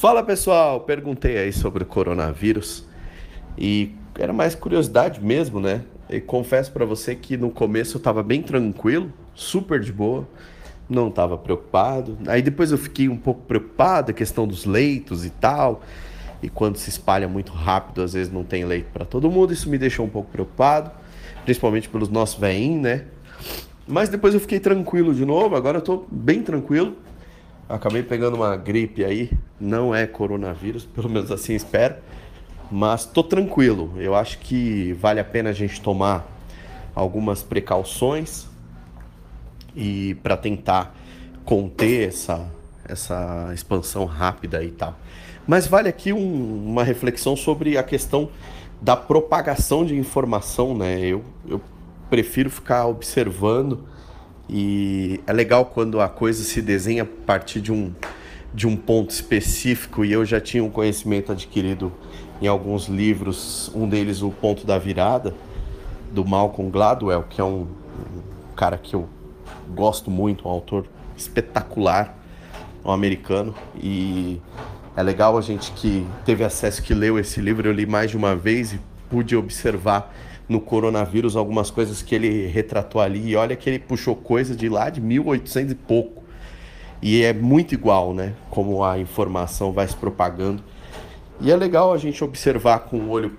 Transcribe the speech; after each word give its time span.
Fala 0.00 0.22
pessoal, 0.22 0.80
perguntei 0.80 1.36
aí 1.36 1.52
sobre 1.52 1.82
o 1.82 1.86
coronavírus 1.86 2.86
e 3.58 3.94
era 4.18 4.32
mais 4.32 4.54
curiosidade 4.54 5.22
mesmo, 5.22 5.60
né? 5.60 5.82
E 6.08 6.18
confesso 6.22 6.72
para 6.72 6.86
você 6.86 7.14
que 7.14 7.36
no 7.36 7.50
começo 7.50 7.98
eu 7.98 8.00
tava 8.00 8.22
bem 8.22 8.40
tranquilo, 8.40 9.12
super 9.34 9.78
de 9.78 9.92
boa, 9.92 10.26
não 10.88 11.10
tava 11.10 11.36
preocupado. 11.36 12.16
Aí 12.28 12.40
depois 12.40 12.72
eu 12.72 12.78
fiquei 12.78 13.10
um 13.10 13.16
pouco 13.18 13.42
preocupado, 13.42 14.10
a 14.10 14.14
questão 14.14 14.48
dos 14.48 14.64
leitos 14.64 15.26
e 15.26 15.28
tal. 15.28 15.82
E 16.42 16.48
quando 16.48 16.78
se 16.78 16.88
espalha 16.88 17.28
muito 17.28 17.52
rápido, 17.52 18.00
às 18.00 18.14
vezes 18.14 18.32
não 18.32 18.42
tem 18.42 18.64
leito 18.64 18.88
para 18.94 19.04
todo 19.04 19.30
mundo, 19.30 19.52
isso 19.52 19.68
me 19.68 19.76
deixou 19.76 20.06
um 20.06 20.10
pouco 20.10 20.30
preocupado, 20.30 20.92
principalmente 21.44 21.90
pelos 21.90 22.08
nossos 22.08 22.40
veinhos, 22.40 22.80
né? 22.80 23.04
Mas 23.86 24.08
depois 24.08 24.32
eu 24.32 24.40
fiquei 24.40 24.60
tranquilo 24.60 25.12
de 25.12 25.26
novo, 25.26 25.56
agora 25.56 25.76
eu 25.76 25.82
tô 25.82 26.06
bem 26.10 26.42
tranquilo. 26.42 26.96
Acabei 27.70 28.02
pegando 28.02 28.34
uma 28.34 28.56
gripe 28.56 29.04
aí, 29.04 29.30
não 29.60 29.94
é 29.94 30.06
coronavírus, 30.06 30.84
pelo 30.84 31.08
menos 31.08 31.30
assim 31.30 31.54
espero. 31.54 31.94
Mas 32.70 33.04
tô 33.04 33.22
tranquilo. 33.22 33.92
Eu 33.96 34.14
acho 34.14 34.38
que 34.38 34.92
vale 34.94 35.20
a 35.20 35.24
pena 35.24 35.50
a 35.50 35.52
gente 35.52 35.80
tomar 35.80 36.26
algumas 36.94 37.42
precauções 37.42 38.46
e 39.74 40.16
para 40.22 40.36
tentar 40.36 40.94
conter 41.44 42.08
essa 42.08 42.50
essa 42.88 43.50
expansão 43.54 44.04
rápida 44.04 44.62
e 44.64 44.70
tal. 44.70 44.96
Mas 45.46 45.66
vale 45.66 45.88
aqui 45.88 46.12
um, 46.12 46.66
uma 46.66 46.84
reflexão 46.84 47.36
sobre 47.36 47.78
a 47.78 47.82
questão 47.82 48.30
da 48.80 48.96
propagação 48.96 49.84
de 49.84 49.96
informação, 49.96 50.76
né? 50.76 50.98
Eu, 51.00 51.24
eu 51.46 51.60
prefiro 52.08 52.50
ficar 52.50 52.86
observando 52.86 53.86
e 54.52 55.20
é 55.28 55.32
legal 55.32 55.66
quando 55.66 56.00
a 56.00 56.08
coisa 56.08 56.42
se 56.42 56.60
desenha 56.60 57.04
a 57.04 57.06
partir 57.06 57.60
de 57.60 57.70
um, 57.70 57.92
de 58.52 58.66
um 58.66 58.76
ponto 58.76 59.10
específico. 59.10 60.04
E 60.04 60.12
eu 60.12 60.24
já 60.24 60.40
tinha 60.40 60.64
um 60.64 60.68
conhecimento 60.68 61.30
adquirido 61.30 61.92
em 62.42 62.48
alguns 62.48 62.88
livros, 62.88 63.70
um 63.72 63.88
deles 63.88 64.22
o 64.22 64.30
Ponto 64.30 64.66
da 64.66 64.76
Virada, 64.76 65.32
do 66.10 66.24
Malcolm 66.24 66.68
Gladwell, 66.68 67.22
que 67.30 67.40
é 67.40 67.44
um, 67.44 67.60
um 67.60 68.54
cara 68.56 68.76
que 68.76 68.94
eu 68.94 69.08
gosto 69.72 70.10
muito, 70.10 70.48
um 70.48 70.50
autor 70.50 70.84
espetacular, 71.16 72.18
um 72.84 72.90
americano, 72.90 73.54
e 73.76 74.40
é 74.96 75.02
legal 75.02 75.38
a 75.38 75.40
gente 75.40 75.70
que 75.72 76.04
teve 76.24 76.42
acesso, 76.42 76.82
que 76.82 76.92
leu 76.92 77.20
esse 77.20 77.40
livro, 77.40 77.68
eu 77.68 77.72
li 77.72 77.86
mais 77.86 78.10
de 78.10 78.16
uma 78.16 78.34
vez 78.34 78.72
e 78.72 78.80
pude 79.08 79.36
observar 79.36 80.12
no 80.50 80.60
coronavírus 80.60 81.36
algumas 81.36 81.70
coisas 81.70 82.02
que 82.02 82.12
ele 82.12 82.48
retratou 82.48 83.00
ali. 83.00 83.30
E 83.30 83.36
olha 83.36 83.54
que 83.54 83.70
ele 83.70 83.78
puxou 83.78 84.16
coisa 84.16 84.56
de 84.56 84.68
lá 84.68 84.90
de 84.90 85.00
1800 85.00 85.70
e 85.70 85.74
pouco. 85.76 86.24
E 87.00 87.22
é 87.22 87.32
muito 87.32 87.72
igual, 87.72 88.12
né? 88.12 88.34
Como 88.50 88.82
a 88.82 88.98
informação 88.98 89.70
vai 89.70 89.86
se 89.86 89.94
propagando. 89.94 90.62
E 91.40 91.52
é 91.52 91.56
legal 91.56 91.92
a 91.92 91.96
gente 91.96 92.22
observar 92.24 92.80
com 92.80 92.98
o 92.98 93.10
olho 93.10 93.38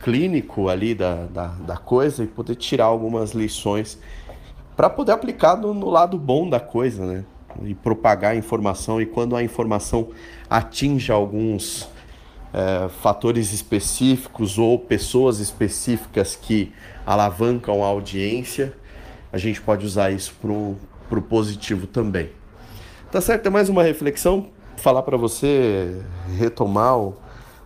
clínico 0.00 0.68
ali 0.68 0.96
da, 0.96 1.26
da, 1.26 1.46
da 1.46 1.76
coisa 1.76 2.24
e 2.24 2.26
poder 2.26 2.56
tirar 2.56 2.86
algumas 2.86 3.30
lições 3.30 3.96
para 4.76 4.90
poder 4.90 5.12
aplicar 5.12 5.56
no, 5.56 5.72
no 5.72 5.88
lado 5.88 6.18
bom 6.18 6.50
da 6.50 6.58
coisa, 6.58 7.06
né? 7.06 7.24
E 7.62 7.72
propagar 7.72 8.32
a 8.32 8.36
informação. 8.36 9.00
E 9.00 9.06
quando 9.06 9.36
a 9.36 9.44
informação 9.44 10.08
atinge 10.50 11.12
alguns 11.12 11.88
é, 12.52 12.88
fatores 12.88 13.52
específicos 13.52 14.58
ou 14.58 14.78
pessoas 14.78 15.38
específicas 15.38 16.34
que 16.36 16.72
alavancam 17.04 17.82
a 17.84 17.86
audiência, 17.86 18.72
a 19.32 19.38
gente 19.38 19.60
pode 19.60 19.84
usar 19.84 20.10
isso 20.10 20.34
para 20.40 20.50
o 21.18 21.22
positivo 21.22 21.86
também. 21.86 22.30
Tá 23.10 23.20
certo? 23.20 23.46
É 23.46 23.50
mais 23.50 23.68
uma 23.68 23.82
reflexão, 23.82 24.48
falar 24.76 25.02
para 25.02 25.16
você 25.16 26.02
retomar 26.36 26.98
o, 26.98 27.16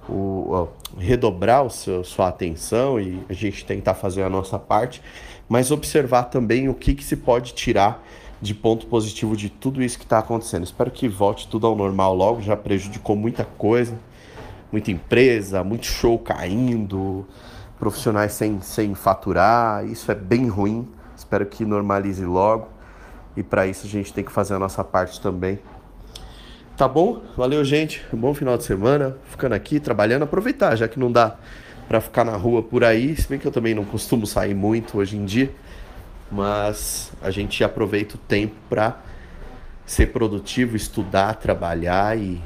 o, 0.09 0.69
redobrar 0.99 1.65
o 1.65 1.71
seu, 1.71 2.05
sua 2.05 2.29
atenção 2.29 3.01
e 3.01 3.21
a 3.29 3.33
gente 3.33 3.65
tentar 3.65 3.95
fazer 3.95 4.23
a 4.23 4.31
nossa 4.31 4.59
parte, 4.59 5.03
mas 5.49 5.71
observar 5.71 6.25
também 6.25 6.69
o 6.69 6.75
que, 6.75 6.95
que 6.95 7.05
se 7.05 7.17
pode 7.17 7.55
tirar 7.55 8.05
de 8.41 8.55
ponto 8.55 8.87
positivo 8.87 9.37
de 9.37 9.49
tudo 9.49 9.83
isso 9.83 9.99
que 9.99 10.05
está 10.05 10.19
acontecendo. 10.19 10.65
Espero 10.65 10.91
que 10.91 11.09
volte 11.09 11.47
tudo 11.47 11.67
ao 11.67 11.77
normal 11.77 12.15
logo, 12.15 12.43
já 12.43 12.57
prejudicou 12.57 13.15
muita 13.15 13.45
coisa 13.45 13.97
muita 14.73 14.91
empresa, 14.91 15.63
muito 15.63 15.87
show 15.87 16.19
caindo, 16.19 17.27
profissionais 17.79 18.33
sem, 18.33 18.61
sem 18.63 18.95
faturar. 18.95 19.85
Isso 19.85 20.11
é 20.11 20.15
bem 20.15 20.49
ruim. 20.49 20.89
Espero 21.15 21.45
que 21.45 21.65
normalize 21.65 22.25
logo. 22.25 22.69
E 23.37 23.43
para 23.43 23.67
isso 23.67 23.87
a 23.87 23.91
gente 23.91 24.13
tem 24.13 24.25
que 24.25 24.33
fazer 24.33 24.55
a 24.55 24.59
nossa 24.59 24.83
parte 24.83 25.21
também. 25.21 25.59
Tá 26.77 26.89
bom? 26.89 27.23
Valeu, 27.37 27.65
gente. 27.65 28.03
Bom 28.13 28.33
final 28.33 28.57
de 28.57 28.65
semana. 28.65 29.17
Ficando 29.31 29.55
aqui, 29.55 29.79
trabalhando. 29.79 30.23
Aproveitar, 30.23 30.75
já 30.75 30.89
que 30.89 30.99
não 30.99 31.13
dá 31.13 31.37
para 31.87 32.01
ficar 32.01 32.25
na 32.25 32.37
rua 32.37 32.63
por 32.63 32.83
aí. 32.83 33.15
Se 33.15 33.29
bem 33.29 33.39
que 33.39 33.47
eu 33.47 33.53
também 33.53 33.75
não 33.75 33.85
costumo 33.85 34.27
sair 34.27 34.55
muito 34.55 34.99
hoje 34.99 35.17
em 35.17 35.25
dia. 35.25 35.51
Mas 36.31 37.13
a 37.21 37.31
gente 37.31 37.63
aproveita 37.63 38.15
o 38.15 38.19
tempo 38.19 38.55
para 38.69 38.97
ser 39.85 40.07
produtivo, 40.07 40.75
estudar, 40.75 41.35
trabalhar 41.35 42.17
e 42.19 42.41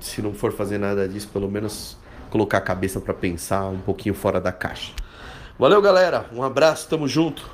se 0.00 0.20
não 0.20 0.32
for 0.32 0.52
fazer 0.52 0.78
nada 0.78 1.08
disso, 1.08 1.28
pelo 1.28 1.50
menos 1.50 1.96
colocar 2.30 2.58
a 2.58 2.60
cabeça 2.60 3.00
para 3.00 3.14
pensar 3.14 3.66
um 3.66 3.80
pouquinho 3.80 4.14
fora 4.14 4.40
da 4.40 4.52
caixa. 4.52 4.92
Valeu, 5.58 5.80
galera. 5.82 6.26
Um 6.32 6.42
abraço, 6.42 6.88
tamo 6.88 7.06
junto. 7.06 7.48